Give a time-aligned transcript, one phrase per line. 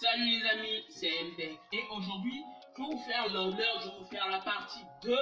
[0.00, 2.42] Salut les amis, c'est MTech et aujourd'hui
[2.74, 5.14] je vais vous faire l'honneur, je vais vous faire la partie 2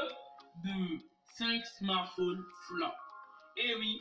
[0.64, 2.92] de 5 smartphones flop.
[3.56, 4.00] Et oui,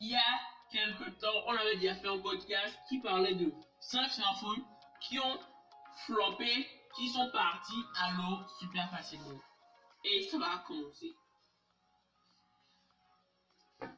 [0.00, 0.40] il y a
[0.70, 4.64] quelques temps, on avait déjà fait un podcast qui parlait de 5 smartphones
[5.00, 5.40] qui ont
[6.04, 9.40] floppé, qui sont partis à l'eau super facilement.
[10.04, 11.16] Et ça va commencer.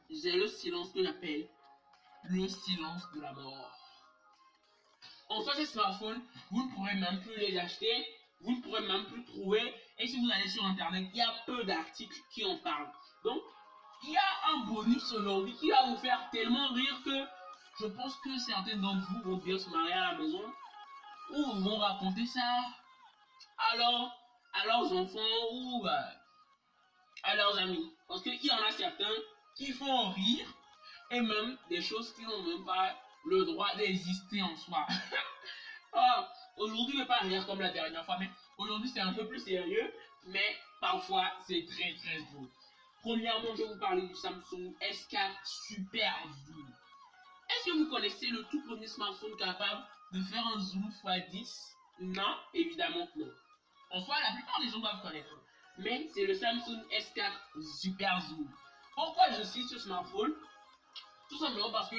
[0.09, 1.49] J'ai le silence que j'appelle
[2.29, 3.84] le silence de la mort.
[5.29, 6.21] En fait, ces smartphones,
[6.51, 8.05] vous ne pourrez même plus les acheter,
[8.41, 9.73] vous ne pourrez même plus trouver.
[9.97, 12.91] Et si vous allez sur Internet, il y a peu d'articles qui en parlent.
[13.23, 13.41] Donc,
[14.03, 17.25] il y a un bonus aujourd'hui qui va vous faire tellement rire que
[17.79, 20.43] je pense que certains d'entre vous vont bien se marier à la maison
[21.31, 22.63] ou vont raconter ça
[23.57, 23.71] à,
[24.53, 26.11] à leurs enfants ou bah,
[27.23, 27.91] à leurs amis.
[28.07, 29.15] Parce qu'il y en a certains
[29.55, 30.47] qui font rire
[31.11, 32.95] et même des choses qui n'ont même pas
[33.25, 34.85] le droit d'exister en soi.
[35.93, 36.23] oh,
[36.57, 39.27] aujourd'hui, je ne vais pas rire comme la dernière fois, mais aujourd'hui, c'est un peu
[39.27, 39.93] plus sérieux,
[40.27, 42.49] mais parfois, c'est très très drôle.
[43.01, 45.31] Premièrement, je vais vous parler du Samsung S4
[45.67, 46.13] Super
[46.45, 46.73] Zoom.
[47.49, 52.35] Est-ce que vous connaissez le tout premier smartphone capable de faire un zoom x10 Non,
[52.53, 53.31] évidemment non.
[53.91, 55.29] En soi, la plupart des gens doivent connaître.
[55.77, 57.31] Mais c'est le Samsung S4
[57.79, 58.49] Super Zoom.
[58.95, 60.33] Pourquoi je cite ce smartphone?
[61.29, 61.97] Tout simplement parce que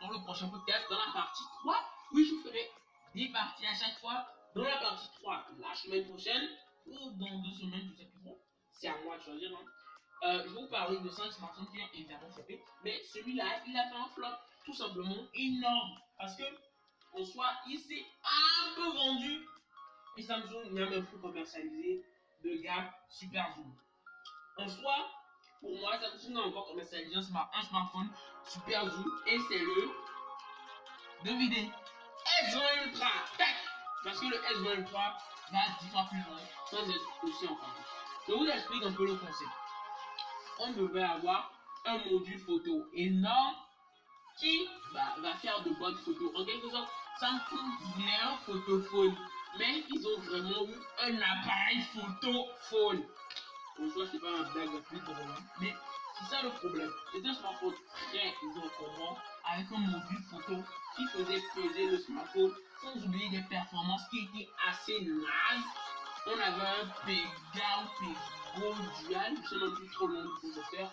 [0.00, 1.76] dans, le prochain podcast, dans la partie 3,
[2.12, 2.70] oui, je ferai
[3.14, 4.26] des parties à chaque fois.
[4.54, 6.48] Dans la partie 3, la semaine prochaine,
[6.86, 8.30] ou dans deux semaines, je sais plus.
[8.72, 9.50] C'est à moi de choisir.
[9.52, 9.64] Hein.
[10.24, 12.62] Euh, je vous parler de 5 smartphones qui ont floppé.
[12.82, 15.98] Mais celui-là, il a fait un flop tout simplement énorme.
[16.16, 16.44] Parce que,
[17.12, 19.46] en soi, il s'est un peu vendu.
[20.16, 22.04] Et Samsung n'a même plus commercialisé
[22.42, 23.72] de gamme Super Zoom.
[24.56, 25.08] En soi,
[25.60, 28.08] pour moi, Samsung a encore commercialisé un, smartphone
[28.46, 29.90] super zoom et c'est le.
[31.24, 31.70] Devinez,
[32.44, 33.10] S20 Ultra.
[33.36, 33.56] Tac
[34.04, 35.18] Parce que le S20 Ultra
[35.50, 36.38] va 10 fois plus loin
[36.70, 37.58] sans être aussi en
[38.28, 39.50] Je vous explique un peu le concept.
[40.60, 41.52] On devait avoir
[41.86, 43.56] un module photo énorme
[44.38, 46.30] qui va faire de bonnes photos.
[46.36, 46.88] En quelque sorte,
[47.18, 49.16] Samsung voulait un photophone,
[49.58, 53.04] mais ils ont vraiment eu un appareil photophone.
[53.80, 55.74] En soi, c'est pas un blague plus drôle, mais
[56.18, 56.90] c'est ça le problème.
[57.12, 60.56] C'est un smartphone très encombrant avec un module photo
[60.96, 65.64] qui faisait peser le smartphone sans oublier des performances qui étaient assez nazes.
[66.26, 67.84] On avait un Pega
[68.56, 70.88] ou dual, je même plus trop le du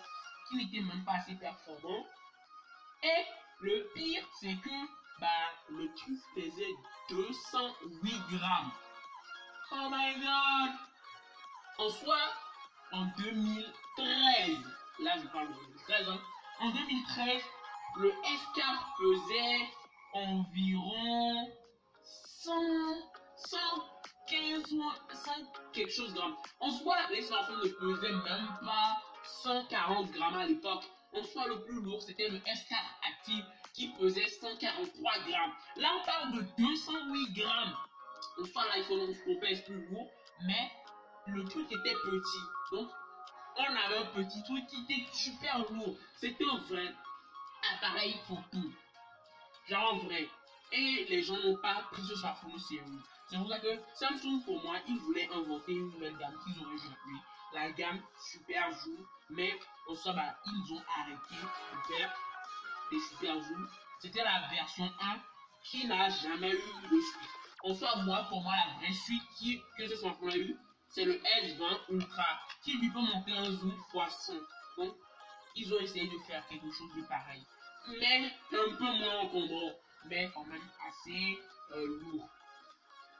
[0.48, 2.06] qui n'était même pas assez performant.
[3.02, 3.24] Et
[3.60, 4.86] le pire, c'est que
[5.20, 5.26] bah,
[5.70, 6.74] le truc pesait
[7.10, 8.70] 208 grammes.
[9.72, 10.70] Oh my god!
[11.78, 12.16] En soi,
[12.92, 14.58] en 2013.
[15.00, 16.08] Là, je parle de 2013.
[16.08, 16.20] Hein.
[16.60, 17.42] En 2013,
[17.98, 18.64] le S4
[18.98, 19.68] pesait
[20.12, 21.52] environ
[22.02, 22.52] 100,
[23.36, 24.62] 115
[25.12, 25.30] 100
[25.72, 26.36] quelque chose grammes.
[26.60, 29.02] En soi, les smartphones ne pesaient même pas
[29.42, 30.84] 140 grammes à l'époque.
[31.12, 32.76] En soi, le plus lourd, c'était le S4
[33.08, 35.52] Active qui pesait 143 grammes.
[35.76, 37.76] Là, on parle de 208 grammes.
[38.40, 40.10] En soi, l'iPhone 11 Pro pèse plus lourd,
[40.46, 40.70] mais
[41.26, 42.55] le truc était petit.
[42.72, 42.88] Donc,
[43.56, 45.96] on avait un petit truc qui était super lourd.
[46.16, 46.94] C'était un vrai
[47.74, 48.68] appareil photo.
[49.68, 50.28] Genre vrai.
[50.72, 53.02] Et les gens n'ont pas pris ce smartphone sérieux.
[53.28, 56.78] C'est pour ça que Samsung, pour moi, ils voulaient inventer une nouvelle gamme qu'ils auraient
[56.78, 57.18] joué.
[57.52, 59.06] La gamme Super Zoom.
[59.30, 62.14] Mais en soi, bah, ils ont arrêté de faire
[62.90, 63.68] des Super Zoom.
[64.00, 65.18] C'était la version 1
[65.62, 67.30] qui n'a jamais eu de suite.
[67.64, 70.56] En soi, moi, pour moi, la vraie suite qui, que ce smartphone a eu,
[70.96, 74.32] c'est le S20 Ultra qui lui peut monter un zoom x100.
[74.78, 74.96] Donc,
[75.54, 77.44] ils ont essayé de faire quelque chose de pareil.
[78.00, 79.74] Mais un peu moins encombrant,
[80.06, 81.38] mais quand même assez
[81.72, 82.26] euh, lourd.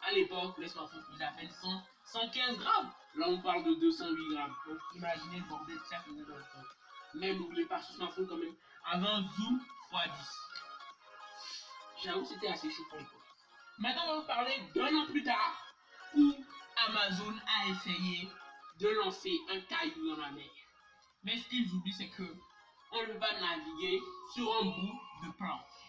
[0.08, 2.90] À l'époque, les smartphones faisaient à peine 100, 115 grammes.
[3.16, 4.54] Là, on parle de 208 grammes.
[4.66, 6.68] Donc, imaginez le bordel que ça faisait dans le temps.
[7.14, 8.54] Mais n'oubliez pas, ce smartphone, quand même,
[8.86, 9.60] avait un zoom
[9.92, 10.10] x10.
[12.04, 13.20] J'avoue, c'était assez chaud pour l'époque.
[13.78, 15.74] Maintenant, on va vous parler d'un an plus tard,
[16.14, 16.34] où
[16.76, 18.28] Amazon a essayé
[18.78, 20.50] de lancer un caillou dans la mer.
[21.24, 22.36] Mais ce qu'ils oublient, c'est que
[22.92, 24.00] on va naviguer
[24.34, 25.86] sur un bout de planche.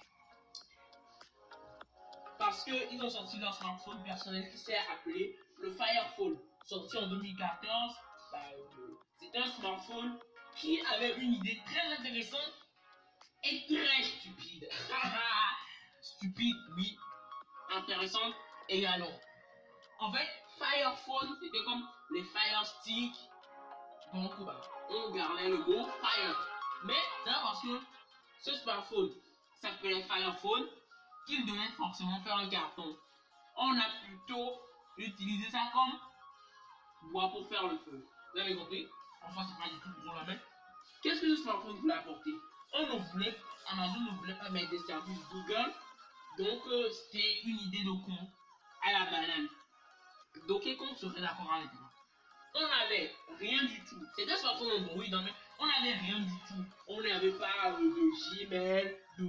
[2.39, 7.07] Parce qu'ils ont sorti leur smartphone personnel qui s'est appelé le Fire Phone, sorti en
[7.07, 7.95] 2014.
[8.31, 10.19] Bah, euh, c'est un smartphone
[10.55, 12.53] qui avait une idée très intéressante
[13.43, 14.67] et très stupide.
[16.01, 16.97] stupide, oui.
[17.75, 18.33] Intéressante
[18.69, 19.11] également.
[19.99, 20.27] En fait,
[20.59, 23.13] Fire Phone, c'était comme les Fire Stick.
[24.13, 26.47] Donc, bah, on gardait le mot Fire.
[26.83, 27.81] Mais c'est parce que
[28.41, 29.11] ce smartphone
[29.59, 30.67] s'appelait Fire Phone
[31.25, 32.95] qu'il devait forcément faire un carton.
[33.55, 34.61] on a plutôt
[34.97, 38.05] utilisé ça comme bois pour faire le feu.
[38.33, 38.87] Vous avez compris?
[39.23, 40.43] Enfin, c'est pas du tout pour la mettre.
[41.01, 42.31] Qu'est-ce que le smartphone voulait apporter?
[42.73, 43.35] On ne voulait,
[43.69, 45.73] Amazon ne voulait pas mettre des services Google.
[46.37, 48.17] Donc, euh, c'était une idée de con
[48.85, 49.47] à la banane.
[50.47, 51.91] Donkey Kong serait d'accord avec moi.
[52.53, 54.03] On n'avait rien du tout.
[54.15, 56.65] C'était smartphone Android, hein, mais on n'avait rien du tout.
[56.87, 59.25] On n'avait pas euh, de Gmail, de,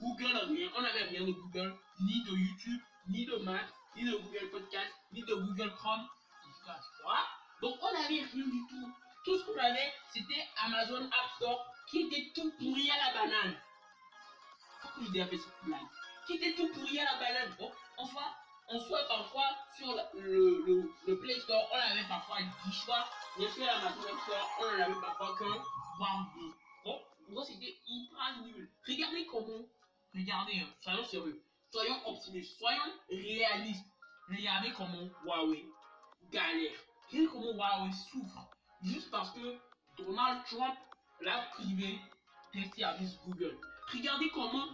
[0.00, 0.70] Google, rien.
[0.76, 4.92] On n'avait rien de Google, ni de YouTube, ni de Mac, ni de Google Podcast,
[5.12, 6.06] ni de Google Chrome.
[7.62, 8.92] Donc on n'avait rien du tout.
[9.24, 13.56] Tout ce qu'on avait, c'était Amazon App Store qui était tout pourri à la banane.
[14.82, 15.80] Pourquoi je dis fait cette blague
[16.26, 17.56] Qui était tout pourri à la banane?
[17.58, 18.26] Donc, enfin,
[18.70, 23.04] on soit parfois sur le, le, Play Store, on avait parfois 10 choix.
[23.38, 25.46] Mais sur Amazon App Store, on n'en avait parfois qu'un,
[26.34, 26.54] deux.
[27.34, 28.70] Donc, c'était hyper nul.
[28.86, 29.64] Regardez comment
[30.14, 33.84] Regardez, hein, soyons sérieux, soyons optimistes, soyons réalistes.
[34.30, 35.66] Regardez comment Huawei
[36.30, 36.72] galère.
[37.10, 38.50] Regardez comment Huawei souffre.
[38.82, 39.58] Juste parce que
[39.98, 40.76] Donald Trump
[41.20, 41.98] l'a privé
[42.54, 43.58] des services Google.
[43.92, 44.66] Regardez comment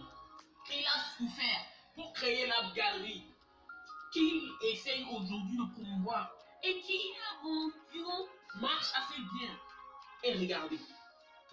[0.71, 1.65] il a souffert
[1.95, 3.25] pour créer l'app galerie
[4.15, 6.31] qu'il essaye aujourd'hui de promouvoir
[6.63, 6.99] et qui,
[7.91, 8.27] disons,
[8.61, 9.49] marche assez bien.
[10.23, 10.79] Et regardez,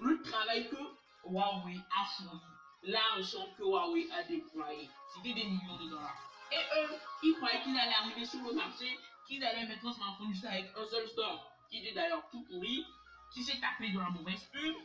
[0.01, 0.77] le travail que
[1.25, 2.41] Huawei a fourni
[2.85, 4.89] l'argent que Huawei a déployé.
[5.15, 6.17] C'était des millions de dollars.
[6.53, 10.33] Et eux, ils croyaient qu'ils allaient arriver sur le marché, qu'ils allaient mettre un smartphone
[10.33, 12.85] juste avec un seul store, qui était d'ailleurs tout pourri,
[13.33, 14.77] qui s'est tapé de la mauvaise pub.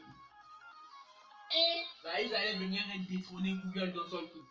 [1.56, 4.46] Et bah, ils allaient venir détrôner Google d'un seul coup.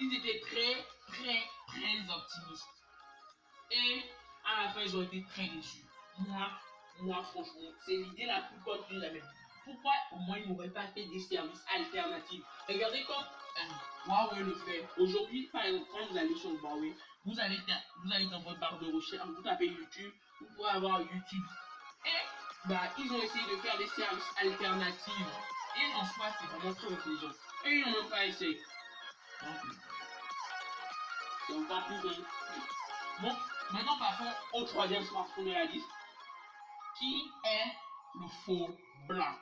[0.00, 2.68] Ils étaient très, très, très optimistes.
[3.70, 4.02] Et
[4.44, 5.84] à la fin, ils ont été très déçus.
[6.18, 6.50] Moi,
[7.00, 9.22] moi, franchement, c'est l'idée la plus bonne que j'ai jamais
[9.66, 12.44] pourquoi au moins ils n'auraient pas fait des services alternatifs?
[12.68, 14.86] Regardez comme euh, Huawei le fait.
[14.96, 17.58] Aujourd'hui, par exemple, quand vous allez sur Huawei, vous allez,
[18.04, 21.44] vous allez dans votre barre de recherche, vous tapez YouTube, vous pourrez avoir YouTube.
[22.04, 25.26] Et bah, ils ont essayé de faire des services alternatifs.
[25.78, 27.32] Et en soi, c'est vraiment très intelligent.
[27.64, 28.60] Et ils n'ont même pas essayé.
[31.48, 32.22] Encore plus
[33.22, 33.34] bon.
[33.72, 35.88] Maintenant passons au troisième smartphone de la liste,
[36.98, 37.72] qui est
[38.20, 38.76] le faux
[39.06, 39.34] blanc.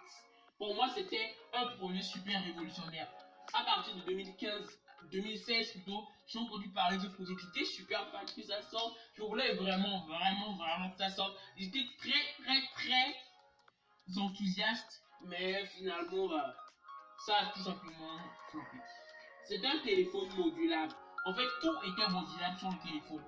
[0.58, 3.08] Pour moi, c'était un projet super révolutionnaire.
[3.52, 4.78] À partir de 2015,
[5.12, 7.34] 2016 plutôt, j'ai entendu parler du projet.
[7.40, 8.96] J'étais super fan que ça sorte.
[9.14, 11.36] Je voulais vraiment, vraiment, vraiment que ça sorte.
[11.56, 15.02] J'étais très, très, très enthousiaste.
[15.22, 16.54] Mais finalement, bah,
[17.26, 18.18] ça a tout simplement
[18.50, 18.76] floppé.
[19.44, 20.94] C'est un téléphone modulable.
[21.24, 23.24] En fait, tout était modulable sur le téléphone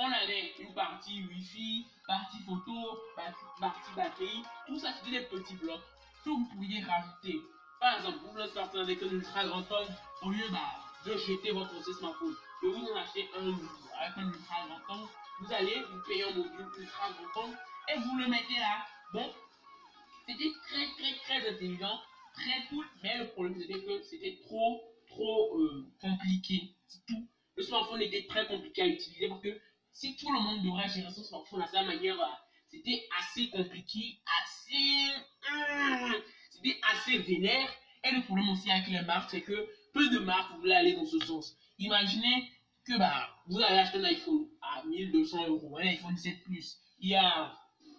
[0.00, 2.98] on avait une partie Wi-Fi, partie photo,
[3.60, 5.82] partie batterie, tout ça c'était des petits blocs
[6.24, 7.38] que vous pouviez rajouter.
[7.78, 10.58] Par exemple, vous voulez sortir avec un ultra grand angle, au lieu bah,
[11.04, 13.48] de jeter votre smartphone, et vous en achetez un
[14.00, 15.08] avec un ultra grand angle,
[15.40, 18.86] vous allez vous payer un module ultra grand angle et vous le mettez là.
[19.12, 19.32] Donc,
[20.26, 22.00] c'était très très très intelligent,
[22.34, 26.74] très cool, mais le problème c'était que c'était trop trop euh, compliqué.
[27.06, 27.28] Tout.
[27.56, 29.60] Le smartphone était très compliqué à utiliser parce que
[29.92, 32.26] si tout le monde devrait gérer son smartphone à sa manière, euh,
[32.70, 35.10] c'était assez compliqué, assez.
[35.52, 36.14] Hum,
[36.50, 37.68] c'était assez vénère.
[38.04, 41.04] Et le problème aussi avec les marques, c'est que peu de marques voulaient aller dans
[41.04, 41.54] ce sens.
[41.78, 42.50] Imaginez
[42.86, 47.10] que bah, vous avez acheté un iPhone à 1200 euros, un iPhone 7 Plus, il
[47.10, 47.52] y a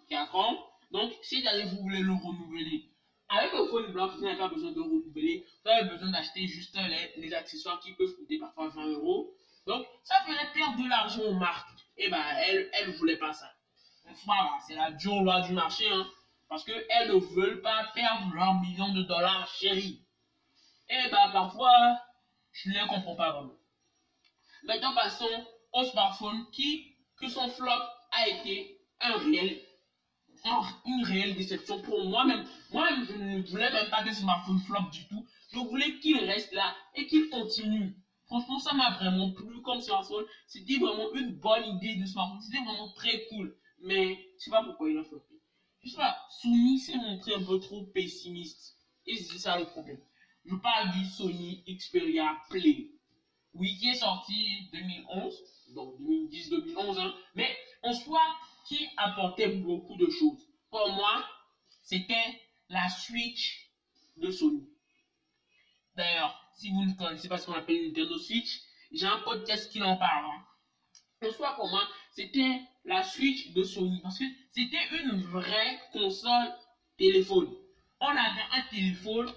[0.08, 0.66] 4 ans.
[0.90, 2.91] Donc, si vous voulez le renouveler,
[3.32, 5.46] avec un phone blanc, vous n'avez pas besoin de renouveler.
[5.64, 6.78] Vous avez besoin d'acheter juste
[7.16, 9.34] les, accessoires qui peuvent coûter parfois 20 euros.
[9.66, 13.32] Donc, ça ferait perdre de l'argent aux marques et eh ben elle, elle voulait pas
[13.32, 13.50] ça.
[14.24, 16.06] Voilà, c'est la dure loi du marché, hein,
[16.48, 20.02] parce qu'elles ne veulent pas perdre leurs millions de dollars chéris.
[20.88, 22.00] Et eh ben parfois,
[22.52, 23.54] je ne les comprends pas vraiment.
[24.64, 27.70] Maintenant, passons au smartphone qui, que son flop
[28.10, 29.60] a été un réel,
[30.44, 32.44] une réelle déception pour moi-même.
[32.72, 35.24] Moi-même, je ne voulais même pas que ce smartphone flop du tout.
[35.52, 37.94] Je voulais qu'il reste là et qu'il continue.
[38.26, 40.24] Franchement, ça m'a vraiment plu comme smartphone.
[40.46, 42.40] C'était vraiment une bonne idée de smartphone.
[42.40, 43.56] C'était vraiment très cool.
[43.80, 45.34] Mais je sais pas pourquoi il a floppé.
[45.82, 48.76] Je sais pas, Sony s'est montré un peu trop pessimiste.
[49.06, 50.00] Et c'est ça le problème.
[50.44, 52.90] Je parle du Sony Xperia Play.
[53.54, 57.14] Oui, qui est sorti 2011, donc 2010-2011, hein.
[57.34, 58.22] mais en soi,
[58.66, 60.48] qui apportait beaucoup de choses.
[60.70, 61.24] Pour moi,
[61.82, 63.70] c'était la Switch
[64.16, 64.68] de Sony.
[65.94, 68.60] D'ailleurs, si vous ne connaissez pas ce qu'on appelle Nintendo Switch,
[68.92, 70.26] j'ai un podcast qui en parle.
[71.22, 71.30] Hein.
[71.30, 74.00] soit pour moi, c'était la Switch de Sony.
[74.02, 76.52] Parce que c'était une vraie console
[76.96, 77.54] téléphone.
[78.00, 79.32] On avait un téléphone,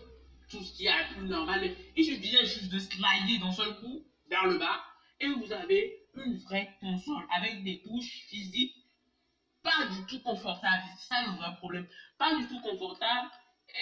[0.50, 1.76] tout ce qui est plus normal.
[1.96, 4.84] Il suffisait juste de slider d'un seul coup vers le bas.
[5.20, 8.76] et vous avez une vraie console avec des touches physiques
[9.66, 10.84] pas du tout confortables.
[10.98, 11.88] C'est ça le vrai problème.
[12.18, 13.30] Pas du tout confortable,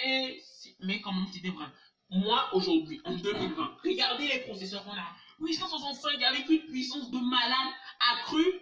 [0.04, 0.40] et
[0.80, 1.66] mais même c'était vrai.
[2.10, 5.16] Moi, aujourd'hui, en 2020, regardez les processeurs qu'on a.
[5.40, 7.72] 865 avec une puissance de malade
[8.12, 8.60] accrue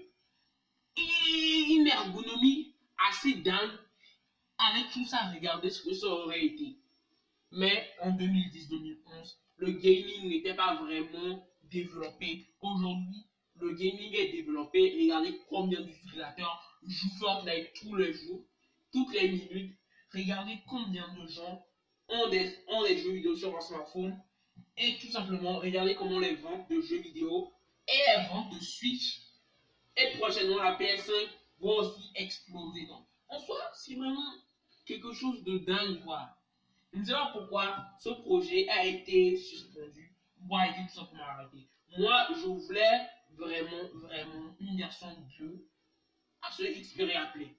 [0.97, 2.75] et une ergonomie
[3.11, 3.79] assez dingue.
[4.59, 6.79] Avec tout ça, regardez ce que ça aurait été.
[7.51, 12.47] Mais en 2010-2011, le gaming n'était pas vraiment développé.
[12.61, 13.27] Aujourd'hui,
[13.57, 14.97] le gaming est développé.
[15.03, 18.45] Regardez combien d'utilisateurs jouent Fortnite tous les jours,
[18.93, 19.77] toutes les minutes.
[20.13, 21.65] Regardez combien de gens
[22.09, 24.19] ont des, ont des jeux vidéo sur leur smartphone.
[24.77, 27.53] Et tout simplement, regardez comment les ventes de jeux vidéo
[27.89, 29.21] et les ventes de Switch
[29.97, 31.13] et prochainement la PS5
[31.61, 32.87] vont aussi exploser.
[32.87, 34.35] Donc, en soi, c'est vraiment
[34.87, 36.37] quelque chose de dingue, quoi.
[37.05, 40.13] Sais pas pourquoi ce projet a été suspendu
[40.61, 41.69] été tout simplement arrêté.
[41.99, 45.09] Moi, je voulais vraiment, vraiment une version
[45.39, 45.69] 2
[46.43, 47.55] à ce Xperia Play.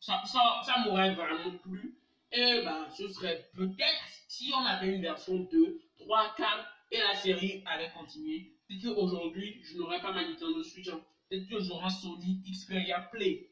[0.00, 1.98] Ça, ça, ça m'aurait vraiment plu.
[2.30, 6.48] Et ben, ce serait peut-être si on avait une version 2, 3, 4
[6.92, 8.52] et la série allait continuer.
[8.68, 10.88] Peut-être qu'aujourd'hui, je n'aurais pas ma Nintendo Switch.
[10.88, 11.00] Hein.
[11.28, 13.50] Peut-être que j'aurai Sony Xperia Play.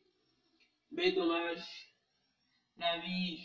[0.93, 1.65] Mais dommage,
[2.79, 3.41] la vie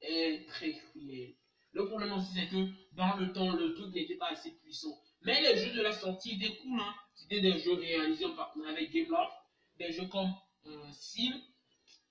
[0.00, 1.34] est très cruelle.
[1.72, 4.98] Le problème aussi, c'est que dans le temps, le truc n'était pas assez puissant.
[5.22, 6.80] Mais les jeux de la sortie étaient cool.
[6.80, 6.94] Hein.
[7.14, 9.32] C'était des jeux réalisés en partenariat avec Gameloft.
[9.76, 10.32] Des jeux comme
[10.66, 11.40] euh, Sim.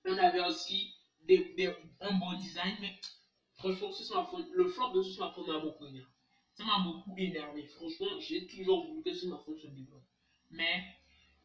[0.04, 2.76] On avait aussi des, un bon design.
[2.80, 2.98] Mais
[3.54, 6.08] franchement, ce smartphone, le flop de ce smartphone m'a beaucoup énervé.
[6.54, 7.66] Ça m'a beaucoup énervé.
[7.66, 10.04] Franchement, j'ai toujours voulu que ce smartphone se développe.
[10.50, 10.84] Mais,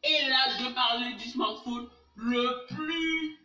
[0.02, 3.38] et là, je parlais du smartphone le plus.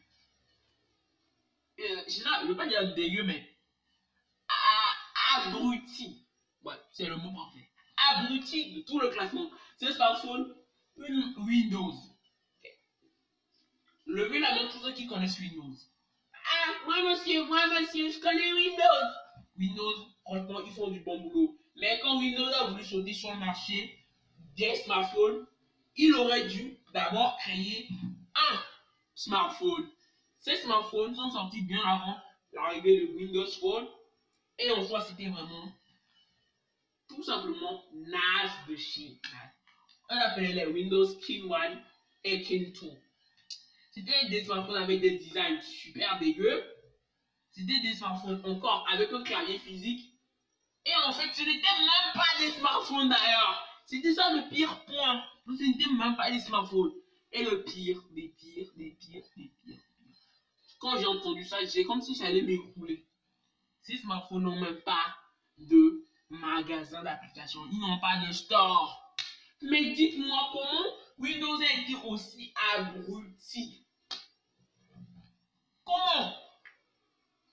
[1.80, 3.48] Euh, je ne veux pas dire dégueu, mais.
[5.36, 6.26] abruti.
[6.64, 7.70] Ouais, c'est le mot parfait.
[8.12, 9.50] Abruti de tout le classement.
[9.80, 10.54] Ce smartphone,
[10.98, 11.94] une Windows.
[14.06, 15.76] Levez la main tous ceux qui connaissent Windows.
[16.34, 19.08] Ah, moi monsieur, moi monsieur, je connais Windows.
[19.58, 21.58] Windows, franchement, ils font du bon boulot.
[21.76, 23.98] Mais quand Windows a voulu sauter sur le marché
[24.56, 25.46] des smartphones,
[25.96, 27.88] il aurait dû d'abord créer
[28.36, 28.60] un
[29.16, 29.90] smartphone.
[30.40, 32.18] Ces smartphones sont sortis bien avant
[32.52, 33.88] l'arrivée de Windows Phone.
[34.60, 35.72] Et en soi, c'était vraiment
[37.08, 39.18] tout simplement nage de Chine.
[40.10, 41.80] On appelait les Windows King 1
[42.26, 43.03] et King 2.
[43.94, 46.64] C'était des smartphones avec des designs super dégueux.
[47.52, 50.10] C'était des smartphones encore avec un clavier physique.
[50.86, 53.68] Et en fait, ce n'était même pas des smartphones d'ailleurs.
[53.86, 55.24] C'était ça le pire point.
[55.46, 56.92] Ce n'était même pas des smartphones.
[57.32, 59.82] Et le pire, des pires, des pires, des pires.
[60.80, 63.06] Quand j'ai entendu ça, j'ai comme si j'allais m'écrouler.
[63.84, 65.16] Ces smartphones n'ont même pas
[65.60, 67.60] de magasin d'application.
[67.72, 69.16] Ils n'ont pas de store.
[69.62, 73.83] Mais dites-moi comment Windows a été aussi abruti.
[75.86, 76.34] Comment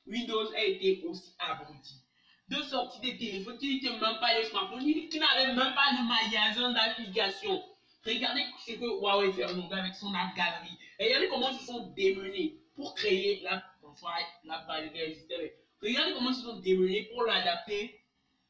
[0.06, 2.02] Windows a été aussi abruti.
[2.48, 6.06] De sortir des téléphones qui n'étaient même pas des smartphones, qui n'avaient même pas de
[6.06, 7.62] magasin d'application.
[8.04, 10.76] Regardez ce que Huawei fait aujourd'hui avec son app galerie.
[10.98, 13.62] Regardez comment ils se sont démenés pour créer l'app.
[13.84, 14.08] Enfin,
[14.44, 15.56] galerie existait.
[15.82, 18.00] Regardez comment ils se sont démenés pour l'adapter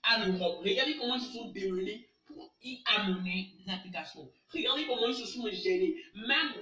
[0.03, 0.61] à l'Europe.
[0.65, 4.31] Regardez comment ils se sont démenés pour y amener des applications.
[4.53, 5.97] Regardez comment ils se sont gênés.
[6.15, 6.53] Même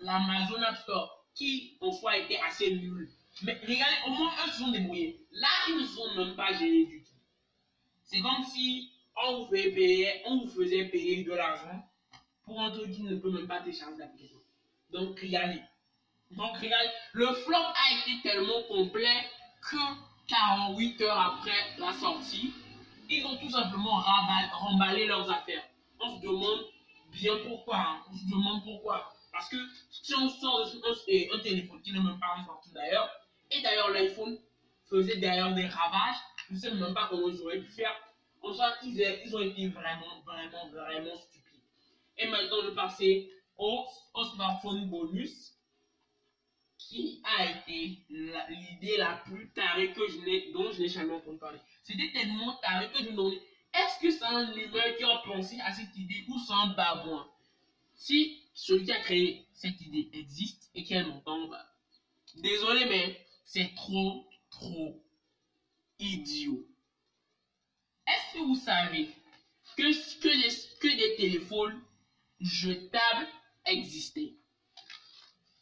[0.00, 3.08] l'Amazon App Store, qui en soi était assez nul.
[3.42, 5.24] Mais regardez, au moins eux se sont débrouillés.
[5.30, 7.14] Là, ils ne sont même pas gênés du tout.
[8.02, 11.88] C'est comme si on vous, faisait payer, on vous faisait payer de l'argent
[12.44, 14.38] pour un truc qui ne peut même pas télécharger l'application.
[14.90, 15.62] Donc, regardez.
[16.32, 19.24] Donc, regardez, le flop a été tellement complet
[19.62, 19.76] que
[20.28, 22.52] 48 heures après la sortie,
[23.08, 24.02] ils ont tout simplement
[24.52, 25.64] remballé leurs affaires.
[26.00, 26.66] On se demande
[27.12, 27.76] bien pourquoi.
[27.76, 28.00] Hein.
[28.10, 29.14] On se demande pourquoi.
[29.38, 29.56] Parce que
[29.92, 33.08] si on sort un, un téléphone qui n'est même pas smartphone d'ailleurs,
[33.52, 34.36] et d'ailleurs l'iPhone
[34.90, 36.16] faisait d'ailleurs des ravages,
[36.48, 37.94] je ne sais même pas comment ils auraient pu faire.
[38.42, 41.60] En soit, ils, ils ont été vraiment, vraiment, vraiment stupides.
[42.16, 45.52] Et maintenant, je passer au, au smartphone bonus
[46.76, 51.60] qui a été l'idée la, plus tarée que je dont je n'ai jamais entendu parler.
[51.84, 53.40] C'était tellement taré que je me demandais,
[53.72, 57.28] est-ce que c'est un humain qui a pensé à cette idée ou c'est un babouin?
[57.94, 61.64] Si celui qui a créé cette idée existe et qu'elle m'entend, bah,
[62.34, 65.00] désolé, mais c'est trop, trop
[66.00, 66.66] idiot.
[68.08, 69.08] Est-ce que vous savez
[69.76, 71.80] que, que, que des téléphones
[72.40, 73.28] jetables
[73.64, 74.34] existaient?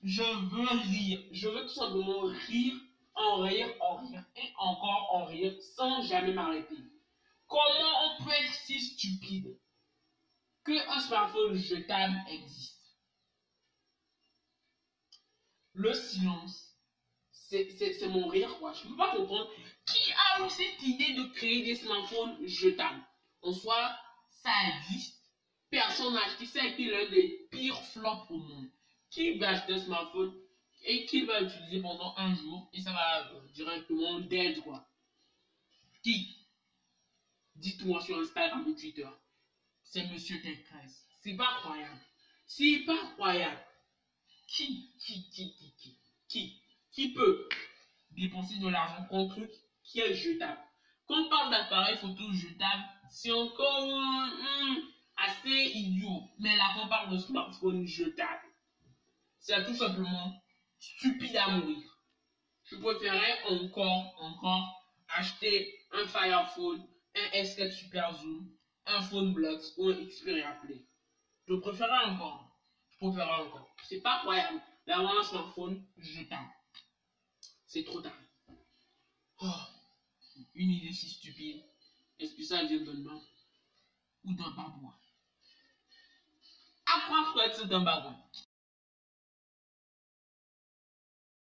[0.03, 1.21] Je veux rire.
[1.33, 2.77] Je veux tout simplement rire,
[3.15, 6.77] en rire, en rire et encore en rire sans jamais m'arrêter.
[7.47, 9.55] Comment on peut être si stupide
[10.65, 12.76] qu'un smartphone jetable existe?
[15.77, 16.75] Le silence,
[17.31, 18.73] c'est mon rire, quoi.
[18.73, 19.51] Je ne peux pas comprendre
[19.85, 23.03] qui a eu cette idée de créer des smartphones jetables?
[23.43, 23.95] En soi,
[24.31, 25.15] ça existe.
[25.69, 26.47] Personne n'a acheté.
[26.47, 28.67] Ça a l'un des pires flops au monde.
[29.11, 30.33] Qui va acheter un smartphone
[30.83, 34.89] et qui va l'utiliser pendant un jour et ça va euh, directement dead, quoi?
[36.03, 36.37] Qui?
[37.55, 39.09] Dites-moi sur Instagram ou Twitter.
[39.83, 41.05] C'est Monsieur Ted13.
[41.21, 42.01] C'est pas croyable.
[42.47, 43.66] C'est pas croyable.
[44.47, 45.99] Qui, qui, qui, qui,
[46.29, 46.63] qui,
[46.93, 47.49] qui, peut
[48.13, 49.51] dépenser de l'argent pour un truc
[49.83, 50.61] qui est jetable?
[51.07, 53.89] Quand on parle d'appareil photo jetable, c'est encore
[55.17, 56.31] assez idiot.
[56.39, 58.49] Mais là, quand on parle de smartphone jetable,
[59.39, 60.41] c'est tout simplement
[60.79, 61.83] stupide à mourir.
[62.65, 66.87] Je préférerais encore, encore acheter un Fire Phone
[67.17, 68.51] un S4 Super Zoom,
[68.85, 70.85] un Phone Blocks ou un Xperia Play.
[71.49, 72.46] Je préférerais encore.
[73.01, 73.75] Je préférerais encore.
[73.83, 76.49] C'est pas croyable d'avoir un smartphone jetable.
[77.67, 78.17] C'est trop tard.
[79.41, 79.61] Oh,
[80.55, 81.63] une idée si stupide.
[82.19, 83.21] Est-ce que ça vient d'un main
[84.25, 84.95] ou d'un babouin
[86.87, 88.17] À croire que c'est un babouin.